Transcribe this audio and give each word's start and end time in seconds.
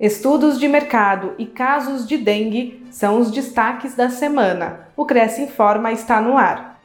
Estudos 0.00 0.60
de 0.60 0.68
mercado 0.68 1.34
e 1.38 1.44
casos 1.44 2.06
de 2.06 2.16
dengue 2.16 2.86
são 2.88 3.18
os 3.18 3.32
destaques 3.32 3.96
da 3.96 4.08
semana. 4.08 4.86
O 4.96 5.04
Cresce 5.04 5.42
Informa 5.42 5.90
está 5.90 6.20
no 6.20 6.38
ar. 6.38 6.80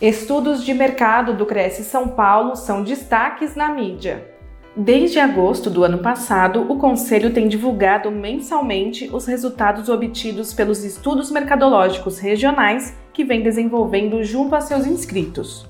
Estudos 0.00 0.64
de 0.64 0.74
mercado 0.74 1.34
do 1.34 1.46
Cresce 1.46 1.84
São 1.84 2.08
Paulo 2.08 2.56
são 2.56 2.82
destaques 2.82 3.54
na 3.54 3.68
mídia. 3.68 4.35
Desde 4.78 5.18
agosto 5.18 5.70
do 5.70 5.84
ano 5.84 5.96
passado, 6.00 6.70
o 6.70 6.76
Conselho 6.76 7.32
tem 7.32 7.48
divulgado 7.48 8.10
mensalmente 8.10 9.08
os 9.10 9.24
resultados 9.24 9.88
obtidos 9.88 10.52
pelos 10.52 10.84
estudos 10.84 11.30
mercadológicos 11.30 12.18
regionais 12.18 12.94
que 13.10 13.24
vem 13.24 13.42
desenvolvendo 13.42 14.22
junto 14.22 14.54
a 14.54 14.60
seus 14.60 14.86
inscritos. 14.86 15.66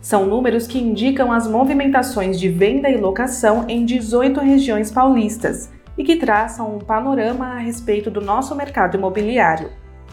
São 0.00 0.26
números 0.26 0.66
que 0.66 0.80
indicam 0.80 1.30
as 1.30 1.46
movimentações 1.46 2.40
de 2.40 2.48
venda 2.48 2.90
e 2.90 2.96
locação 2.96 3.64
em 3.68 3.84
18 3.84 4.40
regiões 4.40 4.90
paulistas 4.90 5.70
e 5.96 6.02
que 6.02 6.16
traçam 6.16 6.74
um 6.74 6.80
panorama 6.80 7.46
a 7.46 7.58
respeito 7.58 8.10
do 8.10 8.20
nosso 8.20 8.56
mercado 8.56 8.96
imobiliário. 8.96 9.70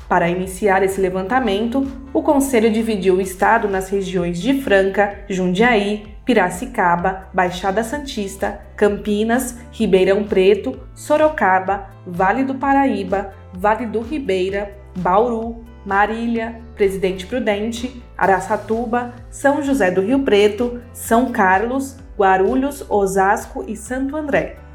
Para 0.07 0.29
iniciar 0.29 0.83
esse 0.83 1.01
levantamento, 1.01 1.83
o 2.13 2.21
Conselho 2.21 2.71
dividiu 2.71 3.15
o 3.15 3.21
estado 3.21 3.67
nas 3.67 3.89
regiões 3.89 4.39
de 4.39 4.61
Franca, 4.61 5.23
Jundiaí, 5.27 6.18
Piracicaba, 6.29 7.27
Baixada 7.33 7.83
Santista, 7.83 8.61
Campinas, 8.75 9.57
Ribeirão 9.71 10.23
Preto, 10.23 10.79
Sorocaba, 10.93 11.89
Vale 12.05 12.43
do 12.43 12.53
Paraíba, 12.53 13.33
Vale 13.51 13.87
do 13.87 13.99
Ribeira, 13.99 14.77
Bauru, 14.99 15.65
Marília, 15.83 16.61
Presidente 16.75 17.25
Prudente, 17.25 18.03
Araçatuba, 18.15 19.15
São 19.31 19.63
José 19.63 19.89
do 19.89 20.01
Rio 20.01 20.19
Preto, 20.19 20.79
São 20.93 21.31
Carlos, 21.31 21.97
Guarulhos, 22.15 22.85
Osasco 22.87 23.65
e 23.67 23.75
Santo 23.75 24.15
André. 24.15 24.68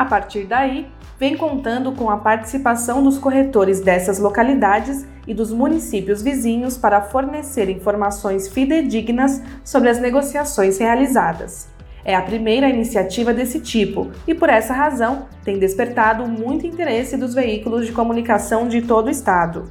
A 0.00 0.04
partir 0.06 0.46
daí, 0.46 0.86
vem 1.18 1.36
contando 1.36 1.92
com 1.92 2.08
a 2.08 2.16
participação 2.16 3.04
dos 3.04 3.18
corretores 3.18 3.82
dessas 3.82 4.18
localidades 4.18 5.06
e 5.26 5.34
dos 5.34 5.52
municípios 5.52 6.22
vizinhos 6.22 6.78
para 6.78 7.02
fornecer 7.02 7.68
informações 7.68 8.48
fidedignas 8.48 9.42
sobre 9.62 9.90
as 9.90 10.00
negociações 10.00 10.78
realizadas. 10.78 11.68
É 12.02 12.16
a 12.16 12.22
primeira 12.22 12.66
iniciativa 12.66 13.34
desse 13.34 13.60
tipo 13.60 14.10
e, 14.26 14.34
por 14.34 14.48
essa 14.48 14.72
razão, 14.72 15.26
tem 15.44 15.58
despertado 15.58 16.26
muito 16.26 16.66
interesse 16.66 17.18
dos 17.18 17.34
veículos 17.34 17.84
de 17.84 17.92
comunicação 17.92 18.68
de 18.68 18.80
todo 18.80 19.08
o 19.08 19.10
estado. 19.10 19.64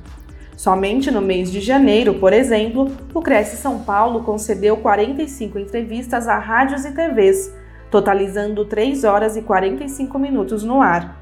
Somente 0.56 1.10
no 1.10 1.22
mês 1.22 1.52
de 1.52 1.60
janeiro, 1.60 2.14
por 2.20 2.34
exemplo, 2.34 2.92
o 3.16 3.20
Cresce 3.20 3.58
São 3.58 3.80
Paulo 3.80 4.24
concedeu 4.24 4.78
45 4.78 5.58
entrevistas 5.58 6.28
a 6.28 6.38
rádios 6.38 6.86
e 6.86 6.92
TVs, 6.92 7.52
totalizando 7.92 8.66
3 8.66 9.04
horas 9.04 9.36
e 9.36 9.42
45 9.42 10.18
minutos 10.20 10.64
no 10.64 10.82
ar. 10.82 11.18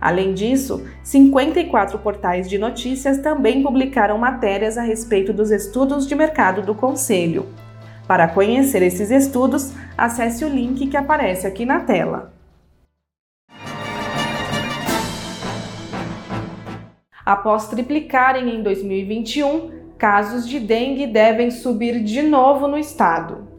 Além 0.00 0.34
disso, 0.34 0.86
54 1.02 1.98
portais 1.98 2.48
de 2.48 2.58
notícias 2.58 3.18
também 3.18 3.62
publicaram 3.62 4.18
matérias 4.18 4.76
a 4.76 4.82
respeito 4.82 5.32
dos 5.32 5.50
estudos 5.50 6.06
de 6.06 6.14
mercado 6.14 6.62
do 6.62 6.74
Conselho. 6.74 7.46
Para 8.06 8.28
conhecer 8.28 8.82
esses 8.82 9.10
estudos, 9.10 9.72
acesse 9.96 10.44
o 10.44 10.48
link 10.48 10.86
que 10.86 10.96
aparece 10.96 11.46
aqui 11.46 11.64
na 11.64 11.80
tela. 11.80 12.32
Após 17.24 17.66
triplicarem 17.66 18.54
em 18.54 18.62
2021, 18.62 19.94
casos 19.98 20.46
de 20.46 20.60
dengue 20.60 21.08
devem 21.08 21.50
subir 21.50 22.04
de 22.04 22.22
novo 22.22 22.68
no 22.68 22.78
estado. 22.78 23.55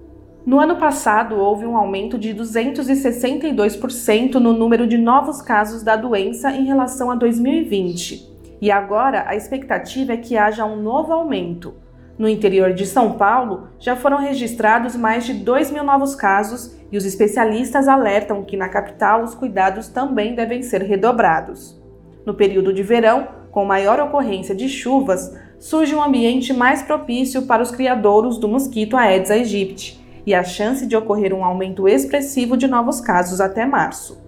No 0.47 0.59
ano 0.61 0.77
passado, 0.77 1.35
houve 1.35 1.65
um 1.65 1.75
aumento 1.75 2.17
de 2.17 2.33
262% 2.33 4.35
no 4.35 4.53
número 4.53 4.87
de 4.87 4.97
novos 4.97 5.41
casos 5.41 5.83
da 5.83 5.97
doença 5.97 6.51
em 6.51 6.63
relação 6.63 7.11
a 7.11 7.15
2020. 7.15 8.33
E 8.61 8.71
agora 8.71 9.25
a 9.27 9.35
expectativa 9.35 10.13
é 10.13 10.17
que 10.17 10.37
haja 10.37 10.63
um 10.63 10.81
novo 10.81 11.11
aumento. 11.11 11.73
No 12.17 12.29
interior 12.29 12.71
de 12.71 12.85
São 12.85 13.17
Paulo, 13.17 13.67
já 13.77 13.93
foram 13.93 14.19
registrados 14.19 14.95
mais 14.95 15.25
de 15.25 15.33
2 15.33 15.69
mil 15.69 15.83
novos 15.83 16.15
casos 16.15 16.77
e 16.89 16.97
os 16.97 17.03
especialistas 17.03 17.89
alertam 17.89 18.45
que 18.45 18.55
na 18.55 18.69
capital 18.69 19.23
os 19.23 19.35
cuidados 19.35 19.89
também 19.89 20.33
devem 20.33 20.61
ser 20.61 20.81
redobrados. 20.81 21.77
No 22.25 22.33
período 22.33 22.71
de 22.71 22.83
verão, 22.83 23.27
com 23.51 23.65
maior 23.65 23.99
ocorrência 23.99 24.55
de 24.55 24.69
chuvas, 24.69 25.29
surge 25.59 25.93
um 25.93 26.01
ambiente 26.01 26.53
mais 26.53 26.81
propício 26.81 27.41
para 27.41 27.61
os 27.61 27.69
criadouros 27.69 28.37
do 28.37 28.47
mosquito 28.47 28.95
Aedes 28.95 29.29
aegypti 29.29 30.06
e 30.27 30.35
a 30.35 30.43
chance 30.43 30.85
de 30.85 30.93
ocorrer 30.93 31.33
um 31.33 31.45
aumento 31.45 31.87
expressivo 31.87 32.57
de 32.57 32.67
novos 32.67 32.99
casos 32.99 33.39
até 33.39 33.65
março. 33.65 34.21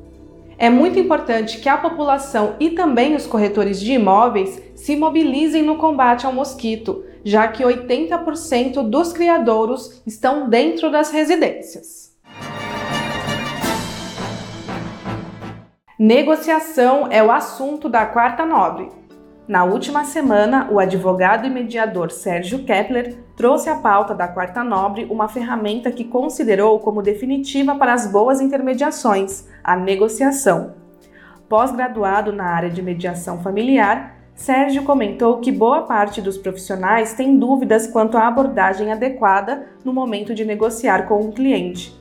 É 0.58 0.70
muito 0.70 0.98
importante 0.98 1.60
que 1.60 1.68
a 1.68 1.78
população 1.78 2.56
e 2.58 2.70
também 2.70 3.16
os 3.16 3.28
corretores 3.28 3.82
de 3.82 3.92
imóveis 3.92 4.62
se 4.76 4.96
mobilizem 4.96 5.62
no 5.62 5.76
combate 5.76 6.26
ao 6.26 6.32
mosquito, 6.32 7.04
já 7.22 7.50
que 7.50 7.66
80% 7.66 8.82
dos 8.90 9.12
criadouros 9.12 10.02
estão 10.08 10.50
dentro 10.50 10.90
das 10.90 11.12
residências. 11.12 12.18
Negociação 16.00 17.10
é 17.12 17.22
o 17.22 17.30
assunto 17.30 17.90
da 17.90 18.06
quarta 18.06 18.46
nobre. 18.46 18.90
Na 19.50 19.64
última 19.64 20.06
semana, 20.06 20.70
o 20.70 20.78
advogado 20.78 21.48
e 21.48 21.50
mediador 21.50 22.12
Sérgio 22.12 22.60
Kepler 22.66 23.18
trouxe 23.36 23.68
à 23.68 23.76
pauta 23.76 24.14
da 24.14 24.28
Quarta 24.28 24.64
Nobre 24.64 25.08
uma 25.10 25.28
ferramenta 25.28 25.92
que 25.92 26.04
considerou 26.04 26.80
como 26.80 27.02
definitiva 27.02 27.74
para 27.74 27.96
as 27.96 28.06
boas 28.06 28.42
intermediações, 28.42 29.48
a 29.64 29.76
negociação. 29.76 30.76
Pós-graduado 31.50 32.32
na 32.32 32.44
área 32.44 32.70
de 32.70 32.80
mediação 32.80 33.42
familiar, 33.42 34.20
Sérgio 34.36 34.84
comentou 34.84 35.40
que 35.40 35.52
boa 35.52 35.82
parte 35.82 36.22
dos 36.22 36.38
profissionais 36.38 37.14
tem 37.14 37.36
dúvidas 37.36 37.88
quanto 37.88 38.20
à 38.20 38.28
abordagem 38.28 38.92
adequada 38.92 39.66
no 39.84 39.92
momento 39.92 40.36
de 40.36 40.46
negociar 40.46 41.08
com 41.08 41.22
um 41.22 41.32
cliente. 41.32 41.99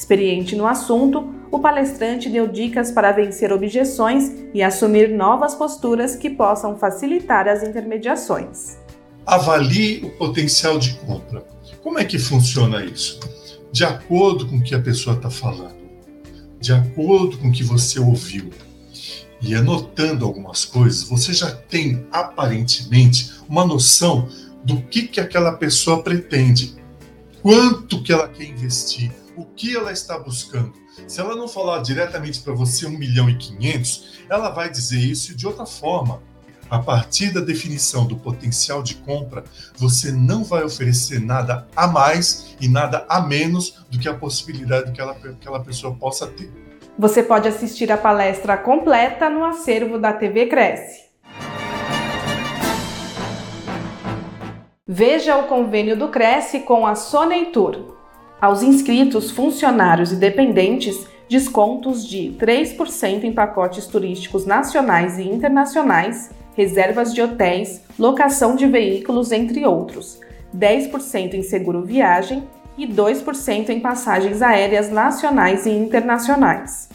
Experiente 0.00 0.56
no 0.56 0.66
assunto, 0.66 1.30
o 1.50 1.58
palestrante 1.58 2.30
deu 2.30 2.48
dicas 2.48 2.90
para 2.90 3.12
vencer 3.12 3.52
objeções 3.52 4.32
e 4.54 4.62
assumir 4.62 5.10
novas 5.10 5.54
posturas 5.54 6.16
que 6.16 6.30
possam 6.30 6.78
facilitar 6.78 7.46
as 7.46 7.62
intermediações. 7.62 8.78
Avalie 9.26 10.02
o 10.02 10.08
potencial 10.16 10.78
de 10.78 10.94
compra. 10.94 11.44
Como 11.82 11.98
é 11.98 12.04
que 12.06 12.18
funciona 12.18 12.82
isso? 12.82 13.20
De 13.70 13.84
acordo 13.84 14.48
com 14.48 14.56
o 14.56 14.62
que 14.62 14.74
a 14.74 14.80
pessoa 14.80 15.16
está 15.16 15.28
falando, 15.28 15.76
de 16.58 16.72
acordo 16.72 17.36
com 17.36 17.48
o 17.48 17.52
que 17.52 17.62
você 17.62 18.00
ouviu 18.00 18.48
e 19.42 19.54
anotando 19.54 20.24
algumas 20.24 20.64
coisas, 20.64 21.02
você 21.02 21.34
já 21.34 21.50
tem 21.50 22.06
aparentemente 22.10 23.32
uma 23.46 23.66
noção 23.66 24.26
do 24.64 24.80
que, 24.80 25.02
que 25.02 25.20
aquela 25.20 25.52
pessoa 25.52 26.02
pretende, 26.02 26.74
quanto 27.42 28.02
que 28.02 28.10
ela 28.10 28.28
quer 28.28 28.44
investir, 28.44 29.12
o 29.40 29.46
que 29.46 29.74
ela 29.74 29.90
está 29.90 30.18
buscando. 30.18 30.74
Se 31.06 31.20
ela 31.20 31.34
não 31.34 31.48
falar 31.48 31.80
diretamente 31.80 32.40
para 32.40 32.52
você 32.52 32.86
1 32.86 32.90
milhão 32.90 33.30
e 33.30 33.36
500, 33.36 34.20
ela 34.28 34.50
vai 34.50 34.68
dizer 34.68 34.98
isso 34.98 35.34
de 35.34 35.46
outra 35.46 35.64
forma. 35.64 36.22
A 36.68 36.78
partir 36.78 37.32
da 37.32 37.40
definição 37.40 38.06
do 38.06 38.16
potencial 38.16 38.82
de 38.82 38.96
compra, 38.96 39.42
você 39.76 40.12
não 40.12 40.44
vai 40.44 40.62
oferecer 40.62 41.18
nada 41.20 41.66
a 41.74 41.88
mais 41.88 42.54
e 42.60 42.68
nada 42.68 43.04
a 43.08 43.20
menos 43.20 43.82
do 43.90 43.98
que 43.98 44.08
a 44.08 44.14
possibilidade 44.14 44.92
que 44.92 45.00
aquela 45.00 45.60
pessoa 45.60 45.94
possa 45.96 46.26
ter. 46.26 46.52
Você 46.98 47.22
pode 47.22 47.48
assistir 47.48 47.90
a 47.90 47.96
palestra 47.96 48.56
completa 48.58 49.30
no 49.30 49.44
acervo 49.44 49.98
da 49.98 50.12
TV 50.12 50.46
Cresce. 50.46 51.10
Veja 54.86 55.36
o 55.36 55.44
convênio 55.44 55.96
do 55.96 56.08
Cresce 56.08 56.60
com 56.60 56.86
a 56.86 56.94
Soneitur. 56.94 57.99
Aos 58.40 58.62
inscritos, 58.62 59.30
funcionários 59.30 60.12
e 60.12 60.16
dependentes, 60.16 61.06
descontos 61.28 62.08
de 62.08 62.34
3% 62.38 63.24
em 63.24 63.32
pacotes 63.32 63.86
turísticos 63.86 64.46
nacionais 64.46 65.18
e 65.18 65.22
internacionais, 65.22 66.30
reservas 66.56 67.12
de 67.12 67.20
hotéis, 67.20 67.82
locação 67.98 68.56
de 68.56 68.66
veículos, 68.66 69.30
entre 69.30 69.66
outros, 69.66 70.18
10% 70.56 71.34
em 71.34 71.42
seguro 71.42 71.82
viagem 71.82 72.42
e 72.78 72.86
2% 72.86 73.68
em 73.68 73.78
passagens 73.78 74.40
aéreas 74.40 74.90
nacionais 74.90 75.66
e 75.66 75.70
internacionais. 75.70 76.88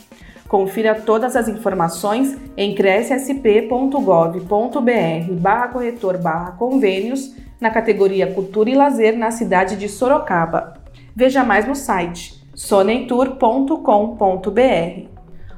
Confira 0.47 0.95
todas 0.95 1.35
as 1.35 1.47
informações 1.47 2.35
em 2.57 2.73
crescsp.gov.br 2.73 5.33
barra 5.33 5.67
corretor 5.67 6.17
barra 6.17 6.53
convênios 6.53 7.35
na 7.61 7.69
categoria 7.69 8.33
Cultura 8.33 8.69
e 8.69 8.75
Lazer 8.75 9.15
na 9.15 9.29
cidade 9.29 9.75
de 9.75 9.87
Sorocaba. 9.87 10.84
Veja 11.15 11.43
mais 11.43 11.67
no 11.67 11.75
site 11.75 12.43
sonentour.com.br. 12.53 15.09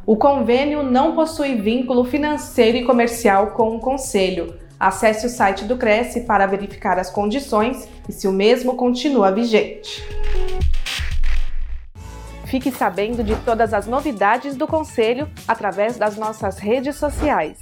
O 0.06 0.16
convênio 0.16 0.84
não 0.84 1.16
possui 1.16 1.56
vínculo 1.56 2.06
financeiro 2.06 2.78
e 2.78 2.86
comercial 2.86 3.52
com 3.52 3.76
o 3.76 3.80
Conselho, 3.80 4.54
Acesse 4.80 5.26
o 5.26 5.30
site 5.30 5.66
do 5.66 5.76
Cresce 5.76 6.22
para 6.22 6.46
verificar 6.46 7.00
as 7.00 7.10
condições 7.10 7.90
e 8.08 8.12
se 8.12 8.28
o 8.28 8.32
mesmo 8.32 8.76
continua 8.76 9.32
vigente. 9.32 10.04
Fique 12.46 12.72
sabendo 12.72 13.24
de 13.24 13.36
todas 13.38 13.74
as 13.74 13.88
novidades 13.88 14.56
do 14.56 14.68
Conselho 14.68 15.28
através 15.48 15.98
das 15.98 16.16
nossas 16.16 16.60
redes 16.60 16.96
sociais. 16.96 17.58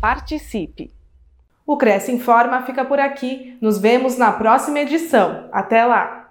Participe! 0.00 0.92
O 1.66 1.76
Cresce 1.76 2.12
Informa 2.12 2.62
fica 2.62 2.84
por 2.84 3.00
aqui. 3.00 3.58
Nos 3.60 3.78
vemos 3.78 4.16
na 4.16 4.32
próxima 4.32 4.78
edição. 4.78 5.48
Até 5.50 5.84
lá! 5.84 6.23